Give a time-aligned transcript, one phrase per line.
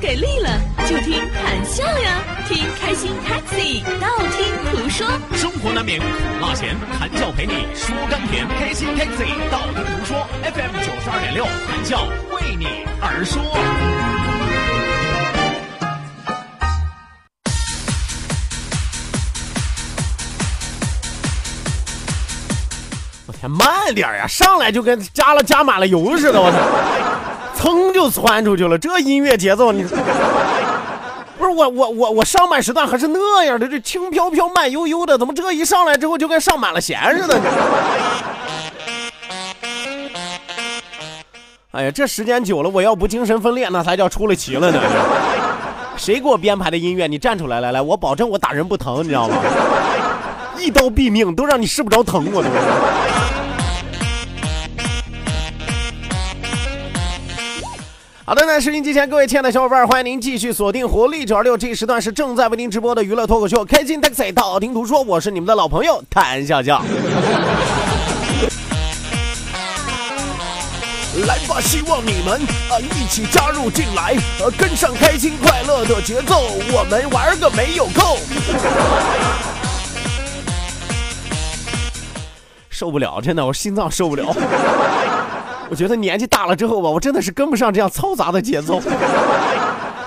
[0.00, 0.48] 给力了，
[0.86, 5.06] 就听谈笑呀，听开心 Taxi，道听途说。
[5.34, 6.06] 生活难免苦
[6.40, 8.46] 辣咸，谈笑陪你说甘甜。
[8.60, 13.42] 开心 Taxi，道听途说，FM 九十二点六，谈笑为你而说。
[23.26, 24.26] 我天，慢点呀！
[24.28, 26.58] 上来就跟加了加满了油似的，我操，
[27.58, 28.78] 噌就窜出去了。
[28.78, 29.82] 这音乐节奏，你
[31.36, 37.40] 不是我我我我上半时段还是那样的，这轻飘飘慢悠悠的，怎么这一上来之后就跟上满了弦似的？
[41.72, 44.80] 哎呀，这时间久了，我要不精神分裂，那才叫出了奇了呢。
[45.96, 47.06] 谁给我编排的音乐？
[47.06, 49.36] 你站出来，来来，我保证我打人不疼，你知道吗？
[50.58, 52.48] 一刀毙命，都让你试不着疼，我都。
[58.28, 66.82] 好的，那视频机前各位亲爱的小伙伴，欢迎您继续锁定活力九二六，这一时段是正在为您直播的娱乐脱口秀《开心 Taxi》，道听途说，我是你们的老朋友谭笑笑。
[71.26, 78.18] 来吧，希望你们啊一起加入进来，呃，跟上开心快乐的节奏，我们玩个没有够。
[82.68, 84.36] 受不了，真的，我心脏受不了。
[85.70, 88.80] 我觉得年纪大了之后吧，我真的是跟不上这样嘈杂的节奏。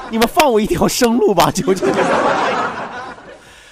[0.09, 1.94] 你们放我一条生路吧，求求你！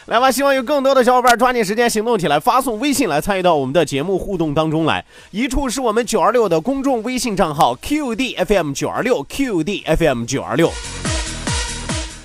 [0.05, 5.03] 来吧，希望有更多的小伙伴抓紧时间行动起来，发送微信来参与到我们的节目互动当中来。
[5.31, 10.71] 一处是我们九二六的公众微信账号 QDFM 九二六 QDFM 九二六。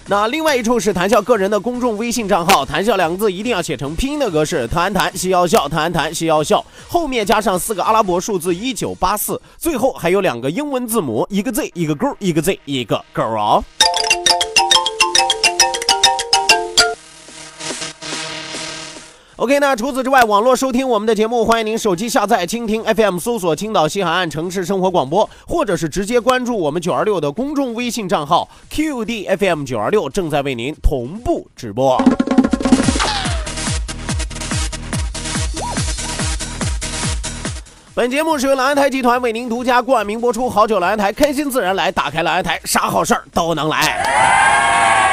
[0.06, 13.64] 那另外一处是谭笑个人的公众微信账号，谭笑两个字一定要写成拼音的格式，谈谈西要笑，谈谈西要笑，后面加上四个阿拉伯数字一九八四，最后还有两个英文字母，一个 Z 一个勾，一个 Z 一个勾哦。
[19.44, 32.02] OK，那除此之外，网络收听我们的节目，欢迎您手机下载蜻蜓 FM，搜索青岛西海岸城市生活广播，或者是直接关注我们九二六的公众微信账号 QDFM 九二六，正在为您同步直播。
[37.94, 45.03] 本节目是由蓝台集团为您独家冠名播出，好酒蓝台，开心自然来，打开蓝台，啥好事儿都能来。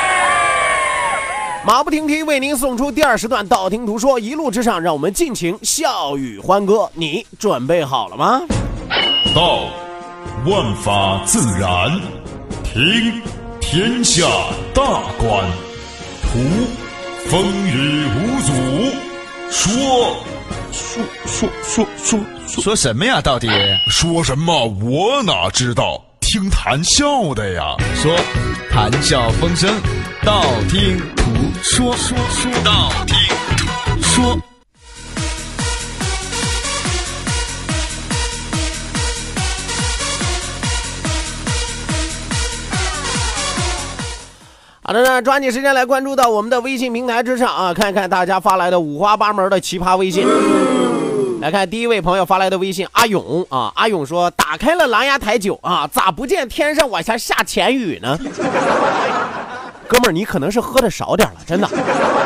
[1.63, 6.89] 马不停蹄为您送出第二时段，道听途说，一路之上，让我们尽情笑语欢歌。
[6.95, 8.41] 你准备好了吗？
[9.35, 9.66] 道，
[10.47, 11.91] 万法自然；
[12.63, 13.22] 听，
[13.59, 14.25] 天下
[14.73, 14.83] 大
[15.19, 15.45] 观；
[16.23, 16.39] 图，
[17.29, 18.53] 风雨无阻；
[19.51, 20.16] 说，
[20.72, 22.19] 说说说说
[22.63, 23.22] 说什么呀？
[23.22, 23.47] 到底
[23.88, 24.66] 说什么？
[24.81, 26.03] 我哪知道？
[26.22, 27.75] 听谈笑的呀。
[27.93, 28.11] 说，
[28.72, 29.69] 谈笑风生，
[30.23, 31.23] 道听途
[31.63, 33.16] 说，说说道听
[34.01, 34.38] 说。
[44.83, 50.28] 好的呢，抓紧时间来关注到我们的微信平台之上啊，看一看大家发来的五花八门的奇葩微信。
[51.39, 58.17] 来看第一位朋友发来的微信，阿勇啊，阿勇说打开了狼牙台酒啊，咋不见天上往下下钱雨呢？
[59.91, 61.68] 哥们儿，你可能是喝的少点了，真的。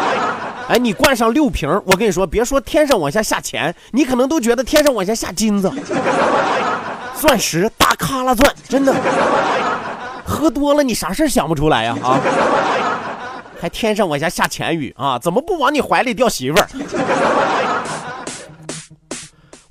[0.70, 5.72] 哎，你灌上六瓶，我跟你说，别说天上往下下钱，你可能都觉得天上往下下金子、
[7.20, 8.94] 钻石、大卡拉钻，真的。
[10.24, 11.98] 喝多了，你啥事想不出来呀？
[12.04, 12.20] 啊，
[13.60, 15.18] 还天上往下下钱雨啊？
[15.18, 16.68] 怎么不往你怀里掉媳妇儿？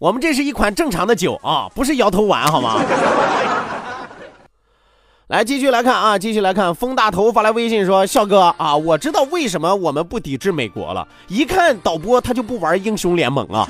[0.00, 2.80] 我们这是一款正常的酒啊，不是摇头丸，好吗？
[5.34, 6.72] 来，继续来看啊，继续来看。
[6.72, 11.04] 风大头发来微信说：“笑哥啊，我知道为什么我们不抵制美国了。
[11.26, 13.66] 一看导播他就不玩英雄联盟啊，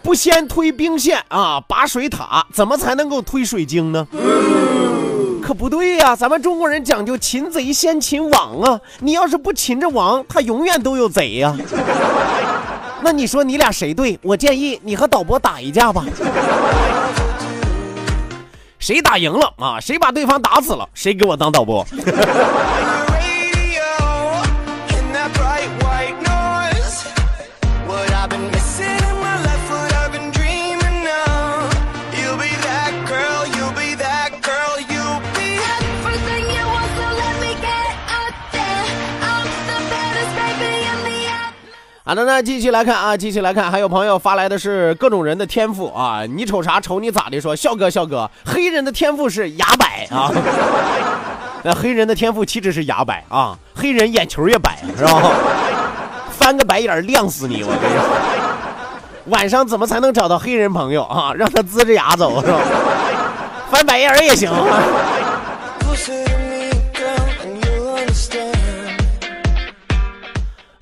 [0.00, 4.06] 不先推兵线啊，拔水塔，怎么才能够推水晶呢？
[5.42, 11.56] 可不对呀，咱们中国人讲究擒贼先擒王啊，你要是不擒着王，他永远都有贼呀。
[13.02, 14.16] 那你说你俩谁对？
[14.22, 16.04] 我建议你和导播打一架吧。”
[18.82, 19.78] 谁打赢了啊？
[19.80, 20.86] 谁把对方打死了？
[20.92, 21.86] 谁给我当导播？
[42.04, 46.80] 好的，那继续来看啊，继续来看，还有朋友发来的是各种人的天赋啊，你瞅啥？
[46.80, 47.40] 瞅你咋的？
[47.40, 50.28] 说笑哥，笑哥，黑人的天赋是牙摆啊，
[51.62, 55.30] 那黑人的天赋岂止是牙摆啊，黑人眼球也摆是吧？
[56.30, 57.62] 翻个白眼亮死你！
[57.62, 58.02] 我跟你说，
[59.26, 61.32] 晚上怎么才能找到黑人朋友啊？
[61.34, 62.58] 让他呲着牙走是吧？
[63.70, 64.50] 翻白眼也行。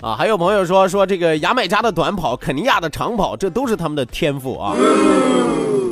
[0.01, 4.75] 还有朋友说说这个牙买加的短跑，肯尼亚的长跑，这都是他们的天赋啊。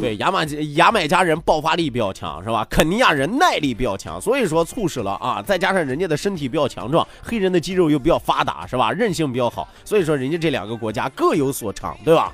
[0.01, 0.45] 对，牙买
[0.75, 2.65] 牙买加人爆发力比较强，是吧？
[2.69, 8.91] 肯尼亚人耐力比较强，所以说促使了啊，再加上人家的身体比较强壮，黑人的肌肉又比较发达，是吧？
[8.91, 12.33] 韧性比较好，所以说人家这两个国家各有所长，对吧？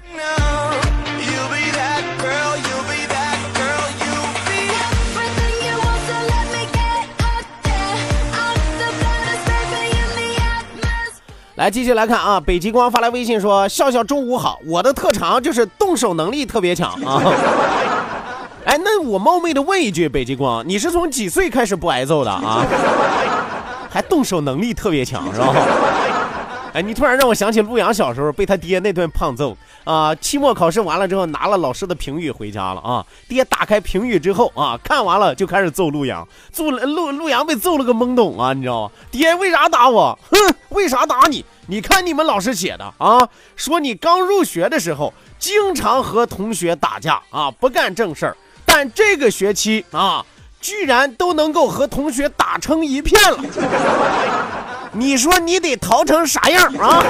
[11.56, 12.38] 来，继续来看啊！
[12.38, 17.24] 北极光发来微信说：“笑笑中午好，我的特长就是动手能力特别强啊。
[18.66, 22.66] ”哎，那我冒昧的问一句，北极光，你是从几岁开始不挨揍的啊？
[23.90, 25.54] 还动手能力特别强是吧？
[26.76, 29.56] 哎，你突然让我想起陆阳小时候被他爹那顿胖揍
[29.86, 30.14] 啊！
[30.16, 33.06] 期末考试完了之后，拿了老师的评语回家了啊！
[33.30, 38.52] 爹打开评语之后啊，看完了就开始揍陆阳，揍陆陆阳被揍了个懵懂啊！
[38.52, 38.92] 你知道吗？
[39.10, 40.20] 爹为啥打我？
[40.30, 40.38] 哼，
[40.68, 41.46] 为啥打你？
[41.68, 43.26] 你看你们老师写的啊，
[43.56, 48.36] 说你刚入学的时候经常和同学打架啊，不干正事儿，
[48.66, 50.26] 但这个学期啊，
[50.66, 53.38] 居然都能够和同学打成一片了。
[54.94, 57.04] 你说你得逃成啥样啊？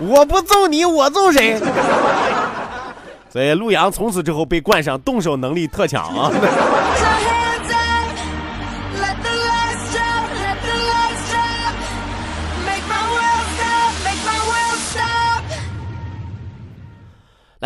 [0.00, 1.60] 我不揍你，我揍谁？
[3.28, 6.30] 所以陆阳从此之后被冠上动手能力特强啊。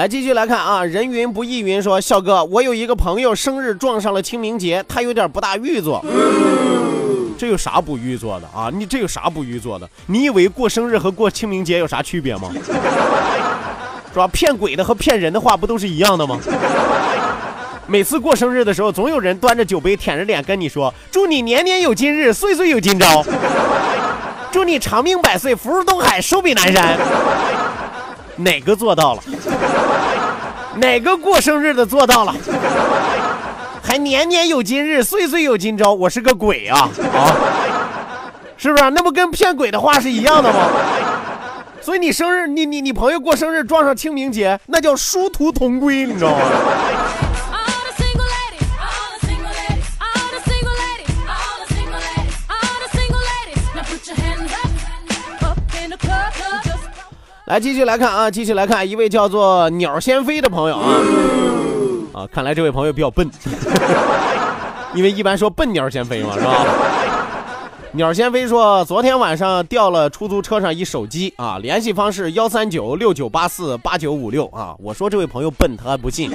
[0.01, 6.03] 来继续来看啊，人云不亦云说，笑哥，我有一个朋友生日撞上了清明节，他有点不大预作。
[7.37, 8.71] 这有啥不预做的啊？
[8.73, 9.87] 你这有啥不预做的？
[10.07, 12.51] 你以为过生日和过清明节有啥区别吗？
[14.11, 14.27] 是吧？
[14.29, 16.41] 骗鬼的和骗人的话不都是一样的吗？
[17.87, 23.23] 每次过生日的时候，总有人端着酒杯，舔着脸跟你说：“祝你年年有今日，岁岁有今朝，
[24.51, 26.97] 祝你长命百岁，福如东海，寿比南山。”
[28.41, 29.23] 哪个做到了？
[30.77, 32.35] 哪个过生日的做到了？
[33.83, 37.37] 还年年有今日，岁岁有今朝，我是个鬼啊啊！
[38.57, 38.91] 是不是？
[38.91, 40.59] 那不跟骗鬼的话是一样的吗？
[41.81, 46.39] 所以你生日，你你你朋友过生日撞上清明节，那叫殊途同归，你知道吗？
[57.51, 60.95] 来，继续来看啊，继续来看一位叫做鸟先飞的朋友啊。
[62.13, 63.29] 啊，看来这位朋友比较笨，
[64.95, 66.65] 因为一般说笨鸟先飞嘛，是吧？
[67.91, 74.77] 鸟先飞说，昨天晚上掉了出租车上一手机啊，联系方式幺三九六九八四八九五六啊。
[74.79, 76.31] 我说这位朋友笨，他还不信。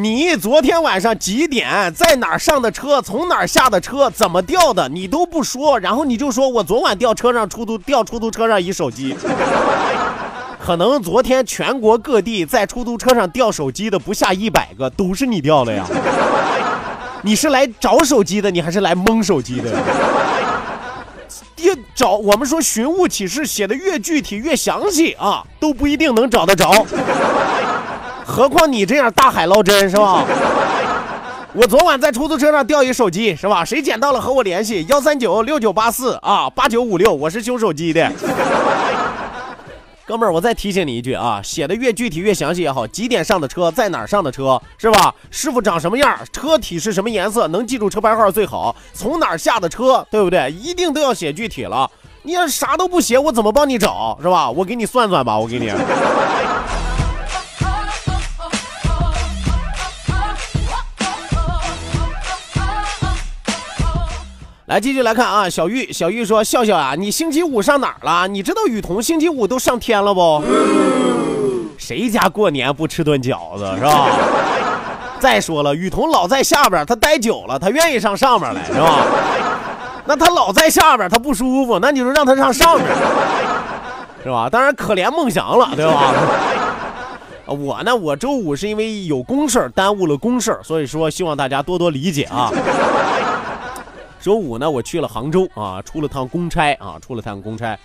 [0.00, 9.16] 你昨天晚上几点在哪儿上的车，从哪儿下的车，怎么掉的，你都不说，然后你就说我昨晚掉车上出租掉出租车上一手机。
[10.64, 15.84] 可能昨天全国各地在出租车上掉手机的不下一百个，都是你掉的呀？
[17.22, 19.72] 你是来找手机的，你还是来蒙手机的？
[21.56, 26.86] 要找我们说寻物启事写的越具体越详细啊，都不一定能找得着。
[28.28, 30.22] 何况你这样大海捞针是吧？
[31.54, 33.64] 我昨晚在出租车上掉一手机是吧？
[33.64, 38.12] 谁捡到了和我联系幺三九六九八四啊八九五六，我是修手机的。
[40.06, 45.14] 哥们儿，我再提醒你一句啊，写的越具体越详细也好，几点上的车，在哪儿上的车，是吧？
[45.30, 48.76] 师傅长什么样，车体是什么颜色，能记住车牌号最好。
[48.92, 50.50] 从哪儿下的车，对不对？
[50.52, 51.90] 一定都要写具体了。
[52.22, 54.50] 你要啥都不写，我怎么帮你找，是吧？
[54.50, 55.72] 我给你算算吧，我给你。
[64.78, 68.28] 来，继续来看啊，小玉，小玉说：“笑笑啊，你星期五上哪儿了？
[68.28, 70.40] 你知道雨桐星期五都上天了不？
[71.76, 74.06] 谁家过年不吃顿饺子是吧？
[75.18, 79.04] 再说了，雨桐老在下边，他待久了，他愿意上上边来，是吧？
[80.06, 82.88] 那他老在下边，他不舒服，那你就让他上上边，
[84.22, 84.48] 是吧？
[84.48, 86.14] 当然可怜梦想了，对吧？
[87.46, 92.52] 我呢，我周五是因为有公事耽误了公事所以说希望大家多多理解啊。
[94.20, 97.78] 周五呢，我去了杭州啊，出了趟公差啊，出了趟公差。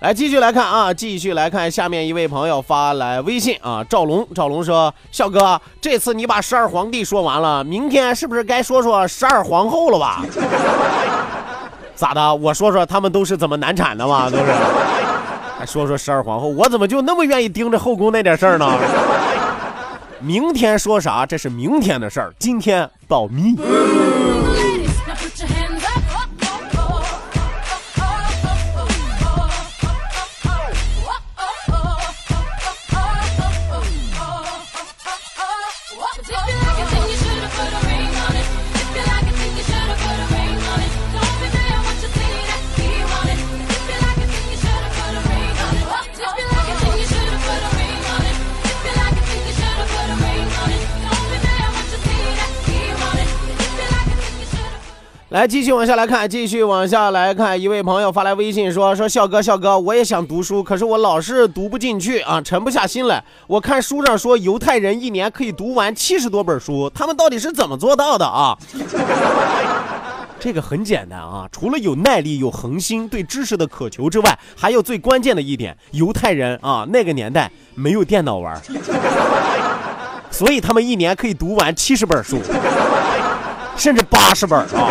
[0.00, 10.22] 来继续来看啊，继续来看下面一位朋友发来微信啊，赵龙，赵龙说：笑哥，这次你把十二皇帝说完了，明天是不是该说说十二皇后了吧？
[11.94, 12.34] 咋的？
[12.34, 14.28] 我说说他们都是怎么难产的嘛？
[14.28, 14.52] 都是。
[15.56, 18.70] 还说说十二皇后，我怎么就那么愿意盯着后宫那点事儿呢？
[20.20, 21.24] 明天说啥？
[21.24, 23.54] 这是明天的事儿，今天保密。
[55.34, 57.60] 来，继续往下来看，继续往下来看。
[57.60, 63.20] 一位朋友发来微信说：“说笑哥，笑哥，我也想读书，可是我老是读不进去啊，沉不下心来。
[63.48, 68.56] 我看书上说，犹太人一年可以读完七十多本书，他们到底是怎么做到的啊？”
[70.38, 78.56] 这个很简单啊，除了有耐力、有恒心、对知识的渴求之外，还有最关键的一点，犹太人啊，那个年代没有电脑玩，
[80.30, 82.38] 所以他们一年可以读完七十本书。
[83.76, 84.88] 甚至八十本啊！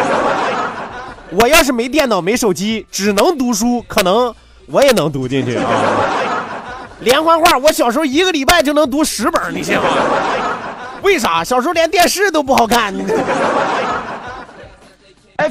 [1.36, 4.34] 我要是没电脑没手机，只能读书，可能
[4.68, 5.66] 我也能读进去啊。
[7.02, 9.84] 连环画，我小时候一个礼拜就能读十本，你信吗？
[11.02, 11.44] 为啥？
[11.44, 12.94] 小时候连电视都不好看。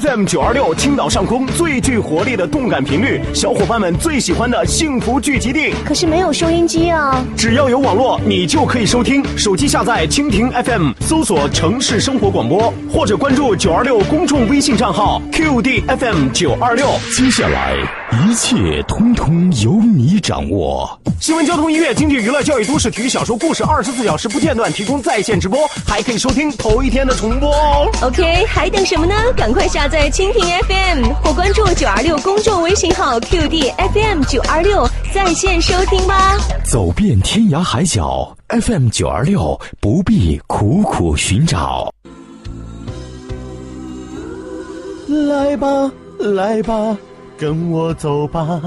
[0.01, 5.71] FM 九二六，青岛上空最具活力的动感频率，小伙伴们最喜欢的幸福聚集地。
[5.85, 7.23] 可是没有收音机啊！
[7.37, 9.23] 只要有网络，你就可以收听。
[9.37, 16.87] 手机下载蜻蜓 FM，搜索城市生活广播，或者关注九二六公众微信账号 QDFM 九二六。
[17.15, 17.75] 接下来
[18.21, 20.99] 一切通通由你掌握。
[21.19, 27.89] 新闻、交通、音乐、经济、娱乐、教育、都市、体育、小说、故事，二十四小时不间断提供在线直播，还可以收听头一天的重播哦。
[28.03, 29.15] OK，还等什么呢？
[29.35, 29.67] 赶快！
[29.67, 36.37] 下载蜻蜓 FM 或关注九二六公众微信号 QD FM 九二六在线收听吧。
[36.63, 41.91] 走遍天涯海角，FM 九二六不必苦苦寻找。
[45.07, 46.95] 来吧，来吧，
[47.37, 48.61] 跟我走吧，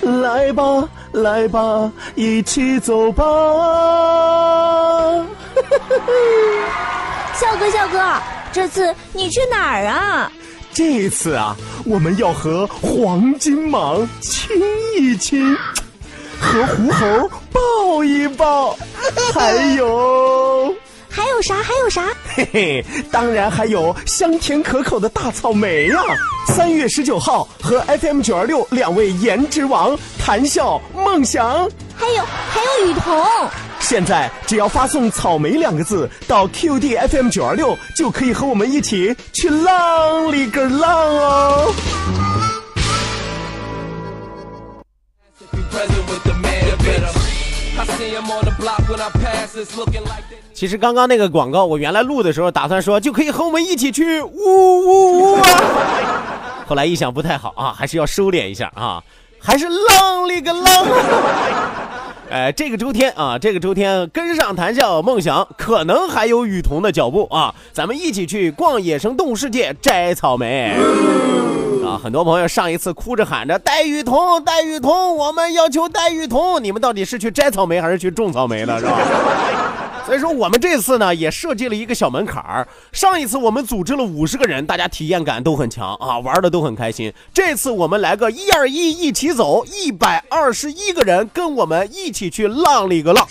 [0.00, 3.24] 来吧，来吧，一起走吧。
[7.34, 8.00] 笑哥，笑哥，
[8.52, 10.30] 这次你去哪儿啊？
[10.72, 14.50] 这次啊，我们要和黄金蟒亲
[14.96, 15.56] 一亲，
[16.40, 18.76] 和狐猴抱一抱，
[19.34, 20.74] 还有，
[21.14, 21.62] 还有啥？
[21.62, 22.12] 还有啥？
[22.34, 26.02] 嘿嘿，当然还有香甜可口的大草莓呀！
[26.48, 33.24] 三月十九号，和 FM 九二六两位颜值王谈笑梦想，还有还有雨桐。
[33.78, 41.74] 现在只要发送“草莓”两个字到 QD FM 九二六，就可以和我们一起去浪里个浪哦。
[50.52, 55.42] 其实刚刚那个广告，我原来录的时候打算说就可以和我们一起去呜呜呜啊，
[56.66, 59.02] 后来一想不太好啊，还是要收敛一下啊，
[59.38, 60.86] 还是浪里个浪。
[62.30, 70.74] 哎，这个周天啊，这个周天跟上谈笑梦想，可能还有雨桐的脚步啊，咱们一起去逛野生动物世界摘草莓。
[71.84, 72.00] 啊！
[72.02, 78.78] 很多朋友上一次哭着喊着戴雨桐，戴雨桐，我们要求戴雨桐，你们到底是去摘草莓还是去种草莓呢？
[78.78, 78.98] 是吧？
[80.06, 82.68] 所以说，我们这次呢也设计了一个小门槛儿。
[82.92, 87.10] 上一次我们组织了五十个人，大家体验感都很强啊，玩的都很开心。
[87.32, 93.26] 这次我们来个一二一，一起走，一百二十一个人跟我们一起去浪里个浪。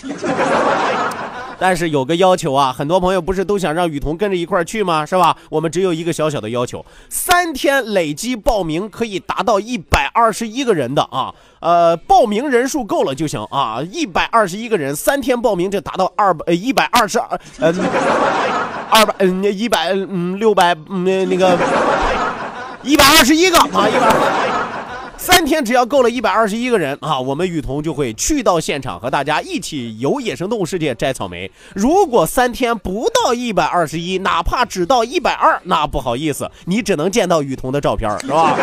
[1.60, 5.06] 但是有个要求啊，很多朋友不是都想让雨桐跟着一块儿去吗？
[5.06, 5.36] 是吧？
[5.48, 17.72] 我们只有一个小小的要求，三天累计报名可以达到一百二十一个人的啊，呃，报名人数够了就行啊，一百二十一个人，三天报名就达到二百一百二十二，呃，
[18.90, 21.56] 二百嗯一百嗯六百嗯那个
[22.82, 24.53] 一百二十一个啊一百。
[25.24, 31.50] 三天只要够了一百二十一个人啊，我们雨桐就会去到现场和大家一起游野生动物世界摘草莓。
[31.74, 38.54] 如果三天不到一百二十一，哪怕只到一百二，那不好意思，你只能见到雨桐的照片，是吧？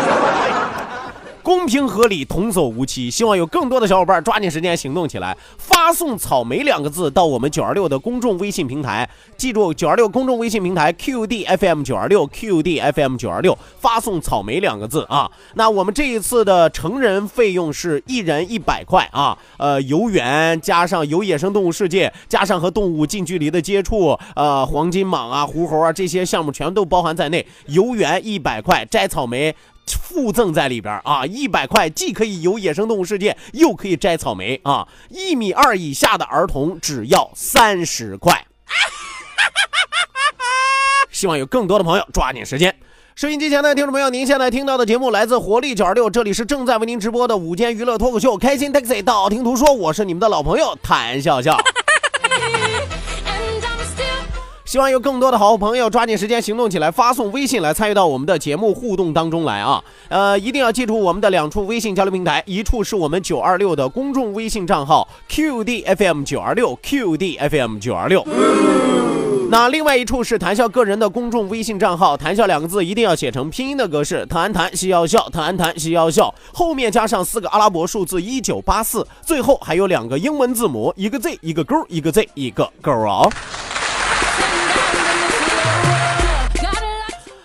[1.44, 3.10] 公平合理，童叟无欺。
[3.10, 9.10] 希望有更多的小伙伴抓紧时间行动起来，发送“草莓”两个字到我们九二六的公众微信平台。
[9.36, 15.30] 记住，九二六公众微信平台 QDFM 九二六 QDFM 九二六，发送“草莓”两个字啊。
[15.56, 19.38] 那我们这一次的成人费用是一人一百块啊。
[19.58, 27.46] 呃，游园加上游野生动物世界，加上和动物近距离的接触，呃，黄金蟒啊、狐猴啊这些项目全都包含在内。
[27.68, 29.56] 游园一百块，摘草莓。
[29.98, 34.88] 附赠在里边啊，一百块既可以游野生动物世界，又可以摘草莓啊！
[35.10, 38.46] 一米二以下的儿童只要三十块。
[41.12, 42.76] 希望有更多的朋友抓紧时间。
[43.16, 51.58] 收音机前的听众朋友，您现在听到的节目来自活力九二六，这里是正在为您直播的午间娱乐脱口秀《开心 taxi》，道听途说，我是你们的老朋友谭笑笑。
[54.72, 59.84] 希望有更多的好朋友抓紧时间行动起来，发送微信来参与到我们的节目互动当中来啊！
[60.08, 68.26] 呃，一定要记住我们的两处微信交流平台，一处是我们九二六的公众微信账号 QDFM 九二六 QDFM 九二六，
[69.50, 83.28] 那另外一处是谈笑个人的公众微信账号，谈笑两个字一定要写成拼音的格式，谈谈西要笑，谈谈西要笑，后面加上四个阿拉伯数字一九八四，最后还有两个英文字母，一个 Z 一个勾，一个 Z 一个勾啊！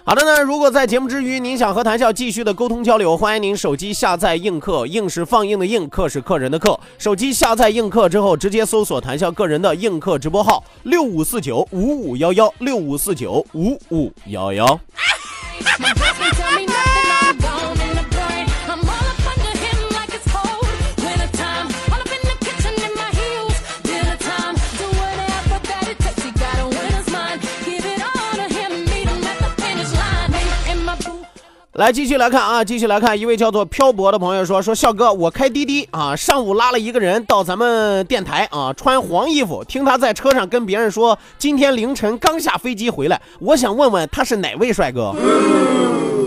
[0.09, 6.79] 好的呢，如果在节目之余您想和谭笑继续的沟通交流，欢迎您手机下载映客，映是放映的映，客是客人的客。
[6.97, 14.81] 手机下载映客之后，直接搜索谭笑个人的映客直播号六五四九五五幺幺六五四九五五幺幺。
[31.77, 43.21] 来继续来看啊，继续来看，一位叫做漂泊的朋友说：“说笑哥，我开滴滴啊，上午拉了一个人到咱们电台啊，穿黄衣服，听他在车上跟别人说，今天凌晨刚下飞机回来。
[43.41, 45.15] 我想问问他是哪位帅哥？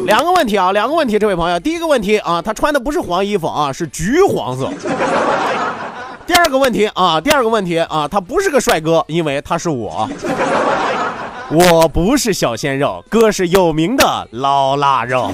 [0.06, 4.70] 两个问题啊，两个问题，这位朋友，第一个问题啊，他穿的不是黄衣服啊，是橘黄色。
[6.28, 10.08] 第二个问题啊，第二个问题啊，他不是个帅哥，因为他是我。”
[11.52, 15.32] 我不是小鲜肉，哥是有名的老腊肉。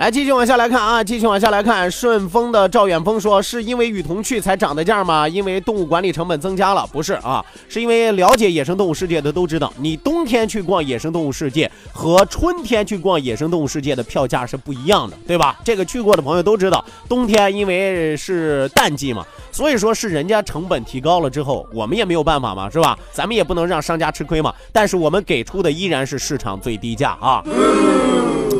[0.00, 1.90] 来，继续往下来看啊，继续往下来看。
[1.90, 5.28] 顺丰的赵远峰说：“是因为雨桐去才涨的价吗？
[5.28, 6.88] 因为动物管理成本增加了？
[6.90, 15.60] 不是啊，是因为了解野生动物世界的都知道，你冬天去逛野生动物世界和春天去逛野生动物世界的票价是不一样的，对吧？
[15.62, 22.98] 这个去过的朋友都知道，冬天因为是淡季嘛，所以说是人家成本提高了之后，我们也没有办法嘛，是吧？
[23.12, 24.54] 咱们也不能让商家吃亏嘛。
[24.72, 27.44] 但是我们给出的依然是市场最低价啊。”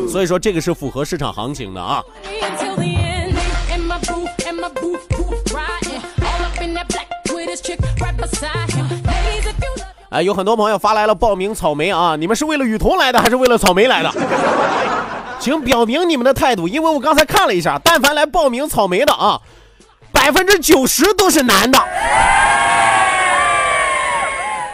[0.09, 2.03] 所以说这个是符合市场行情的啊。
[10.11, 14.11] 哎，有很多朋友发来了报名草莓啊，你们是为了雨桐来的还是为了草莓来的？
[15.39, 19.41] 请表明你们的态度，因为我刚才看了一下，但凡来报名草莓的啊，
[20.13, 21.79] 百分之九十都是男的，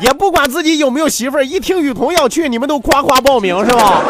[0.00, 4.02] 也不管自己有没有媳妇儿，一听雨桐要去，你们都夸夸报名是吧？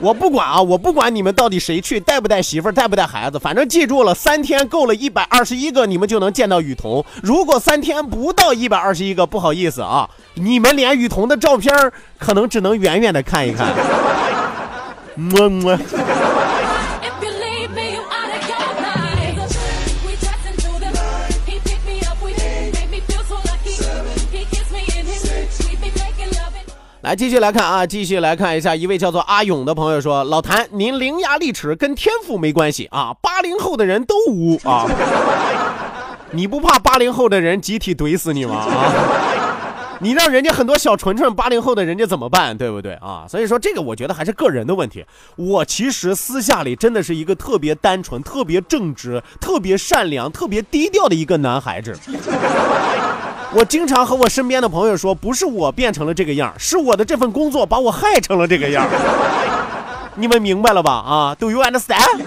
[0.00, 7.04] 我不管啊，我不管你们到底谁去，带不带媳妇儿，带不带孩子，反正记住了，三天够了一百二十一个，你们就能见到雨桐。
[7.22, 11.74] 如果三天不到一百二十一个，不好意思啊，你们连雨桐的照片
[12.18, 13.68] 可能只能远远的看一看。
[15.14, 15.78] 么么。
[27.10, 34.86] 来继续来看啊，继续来看一下，一位叫做阿勇的朋友说：“老谭，您伶牙俐齿跟天赋没关系啊，八零后的人都污啊，
[36.30, 38.58] 你不怕八零后的人集体怼死你吗？
[38.58, 38.94] 啊，
[39.98, 42.56] 你让人家很多小纯纯八零后的人家怎么办？
[42.56, 43.26] 对不对啊？
[43.28, 45.04] 所以说这个我觉得还是个人的问题。
[45.34, 51.98] 我其实私下里真的是一个特别单纯、特别正直、特别善良、特别低调的一个男孩子。”
[53.52, 58.86] 我经常和我身边的朋友说，不是我变成了这个样，是我的这份工作把我害成了这个样。
[60.14, 60.92] 你们明白了吧？
[60.92, 62.22] 啊，Do you understand？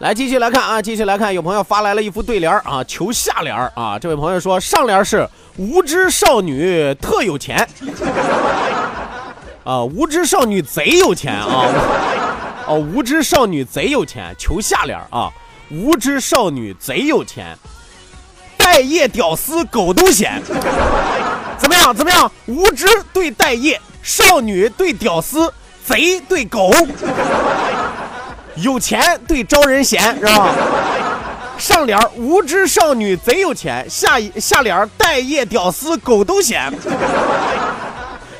[0.00, 3.98] 来，继续来看啊，继续来看，有朋友发来了一副对联啊，求下联啊。
[3.98, 7.68] 这位朋友说，上联是无知少女特有钱，
[9.62, 11.66] 啊，无知少女贼有钱啊，
[12.66, 15.30] 哦，无知少女贼有钱，求下联啊，
[15.70, 17.54] 无知少女贼有钱，
[18.56, 20.40] 待业屌丝狗都嫌，
[21.58, 21.94] 怎么样？
[21.94, 22.32] 怎么样？
[22.46, 25.52] 无知对待业，少女对屌丝，
[25.84, 26.72] 贼对狗。
[28.62, 30.54] 有钱对招人嫌是吧？
[31.58, 36.72] 上联无知少女贼有钱，下下联待业屌丝狗都嫌。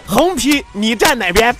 [0.06, 1.54] 横批你站哪边？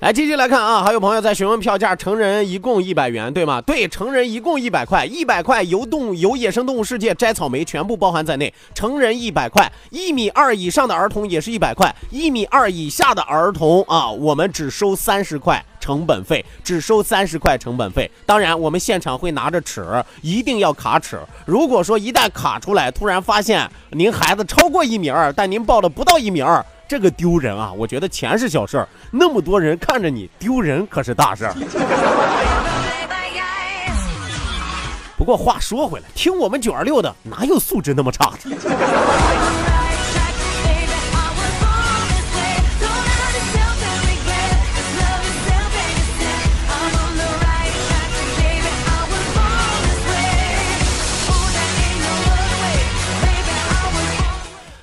[0.00, 3.60] 来继续来看啊，还有朋友在询问票价，成人一共一百元，对吗？
[3.60, 15.64] 对，成人一共一百块，一百块游动游野生动物世界摘草莓全部包含在内，成人一百块，一米二以上的儿童也是一百块，一米二以下的儿童啊，我们只收三十块。
[15.80, 19.86] 成本费只收三十块成本费，当然我们现场会拿着尺，
[20.20, 21.18] 一定要卡尺。
[21.46, 27.70] 如果说一旦卡出来，突然发现您孩子超过一米二，但您报的不到一米二，这个丢人啊！
[27.76, 31.54] 我觉得钱是小事儿，那么多人看着你，丢人可是大事儿。
[35.18, 39.67] 不过话说回来，听我们九二六的哪有素质那么差的？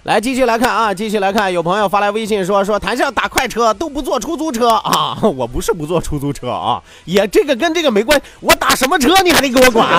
[0.05, 9.89] 来，继续来看啊，继续来看，有朋友发来微信说说谈笑打快车都不坐出租车啊， 我不是不坐出租车啊，也这个跟这个没关系，我打什么车你还得给我管，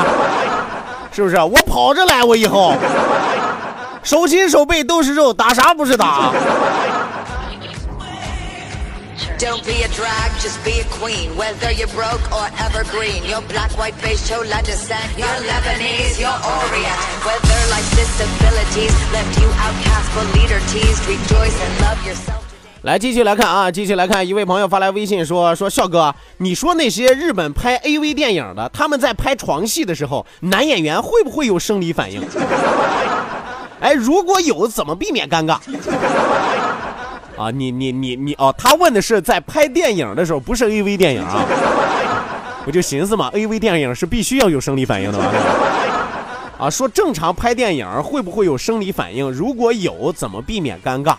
[1.10, 1.36] 是不是？
[1.40, 2.72] 我跑着来，我以后
[4.04, 6.30] 手心手背都是肉，打啥不是打？
[9.38, 11.36] Don't be a drag, just be a queen.
[11.36, 16.96] Whether you're broke or evergreen, your black, white face, chola descent, your Lebanese, your Orient.
[17.20, 22.42] Whether life's disabilities left you outcast but leader teased, rejoice and love yourself.
[22.80, 32.26] 来，继续来看啊，继续来看，一位朋友发来微信说说笑哥，你说那些日本拍 AV 电影的，他们在拍床戏的时候，男演员会不会有生理反应？
[33.80, 35.58] 哎，如果有，怎么避免尴尬？
[37.36, 41.44] 啊，你你你你哦，他问的是在拍电影的时候，不是 AV 电影啊。
[42.66, 45.26] 我就寻思嘛，AV 电影是必须要有生理反应的嘛。
[46.58, 49.30] 啊，说正常拍电影会不会有生理反应？
[49.30, 51.14] 如果有，怎么避免尴尬？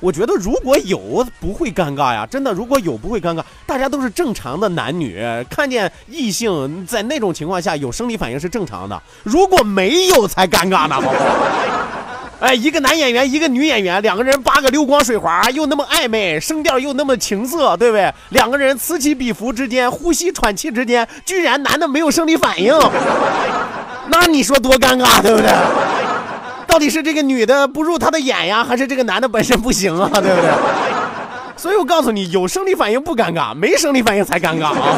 [0.00, 11.14] 我觉得如果有不会尴尬呀，真的，如果有不会尴尬，大家都是正常的男女，看见异性在那种情况下有生理反应是正常的，如果没有才尴尬呢，好不好？
[12.40, 18.10] 哎，一个男演员，一个女演员，两个人八个溜光水滑，又那么暧昧，声调又那么情色，对不对？
[18.30, 22.74] 两个人此起彼伏之间，呼吸喘气之间，居然男的没有生理反应，
[24.08, 25.50] 那你说多尴尬，对不对？
[26.66, 30.08] 到底是这个女的不入他的眼呀，还是这个男的本身不行啊？
[30.14, 30.50] 对不对？
[31.56, 34.96] 所以我告诉你，有生理反应不尴尬，没生理反应才尴尬啊！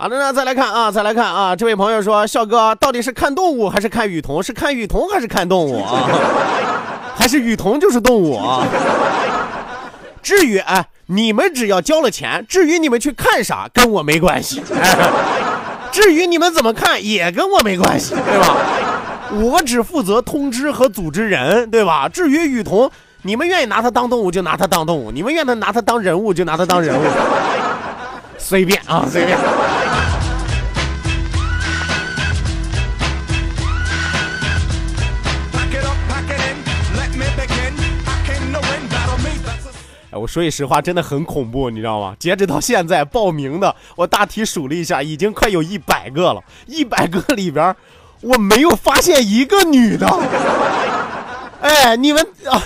[0.00, 4.40] 好的，那再来看啊，再来看啊，这位朋友说，笑哥到底是看动物还是看雨桐？
[4.40, 6.08] 是看雨桐还是看动物啊？
[7.18, 8.64] 还是雨桐就是动物啊？
[10.22, 14.62] 至于哎，你们只要交了钱，至于你们去看啥，跟我没关系。
[14.72, 14.96] 哎，
[15.90, 18.54] 至于你们怎么看，也跟我没关系，对吧？
[19.32, 22.08] 我只负责通知和组织人，对吧？
[22.08, 22.88] 至于雨桐，
[23.22, 27.02] 你们愿意拿他当动物就拿他当动物，你们愿意拿他当人物就拿他当人物，
[28.38, 29.36] 随便啊，随便。
[40.18, 42.14] 我说句实话，真的很恐怖，你知道吗？
[42.18, 46.42] 截止到现在报名的，我大体数了一下，已经快有一百个了。
[46.66, 47.74] 一百个里边，
[48.20, 50.06] 我没有发现一个女的。
[51.60, 52.62] 哎，你们啊！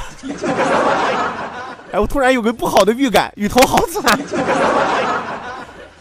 [1.93, 4.19] 哎，我突然有个不好的预感，雨桐好惨。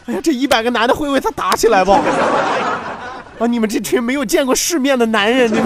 [0.07, 1.91] 哎呀，这一百个男的会为他打起来不？
[1.91, 5.65] 啊，你们这群没有见过世面的男人，你们。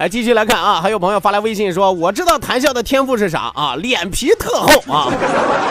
[0.00, 5.12] 来继续来看啊，还有朋友发来微信说，我知道谈笑的天赋是啥啊，脸皮特厚啊。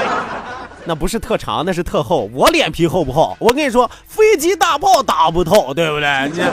[0.85, 2.29] 那不是特长，那是特厚。
[2.31, 3.35] 我脸皮厚不厚？
[3.39, 6.31] 我跟你说，飞机大炮打不透，对不对？
[6.31, 6.43] 你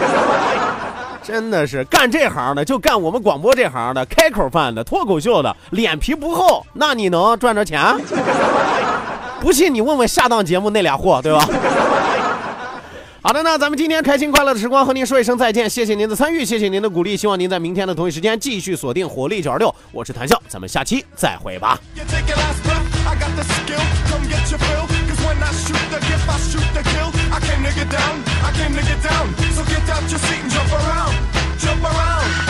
[1.22, 7.94] 真的是干这行的，就干我们广播这行的，开口饭的，脱口秀的，脸皮不厚，那你能赚着钱？
[9.38, 11.46] 不信你问问下档节目那俩货，对吧？
[13.26, 15.68] 好的那咱们今天开心快乐的时光和您说一声再见。
[15.68, 19.74] 谢谢您的参与谢谢您的鼓励希望您在明天的同一时间继续锁定火力九二六。
[19.90, 21.76] 我是谭笑咱们下期再会吧。
[31.58, 32.45] Jump around.